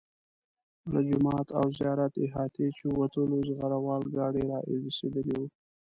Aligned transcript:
له 0.91 0.99
جومات 1.09 1.47
او 1.59 1.65
زیارت 1.79 2.13
احاطې 2.25 2.65
چې 2.77 2.83
ووتلو 2.89 3.37
زغره 3.47 3.77
وال 3.85 4.03
ګاډي 4.15 4.43
را 4.49 4.59
رسېدلي 4.85 5.33
وو. 5.39 5.47